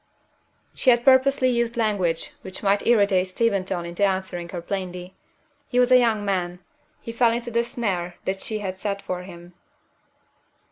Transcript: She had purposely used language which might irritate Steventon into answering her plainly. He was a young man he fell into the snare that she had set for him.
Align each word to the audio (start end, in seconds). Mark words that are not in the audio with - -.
She 0.73 0.89
had 0.89 1.05
purposely 1.05 1.49
used 1.49 1.77
language 1.77 2.31
which 2.41 2.63
might 2.63 2.87
irritate 2.87 3.27
Steventon 3.27 3.85
into 3.85 4.03
answering 4.03 4.49
her 4.49 4.59
plainly. 4.59 5.15
He 5.67 5.77
was 5.79 5.91
a 5.91 5.99
young 5.99 6.25
man 6.25 6.57
he 7.01 7.11
fell 7.11 7.31
into 7.31 7.51
the 7.51 7.63
snare 7.63 8.15
that 8.25 8.41
she 8.41 8.57
had 8.57 8.79
set 8.79 8.99
for 9.03 9.21
him. 9.21 9.53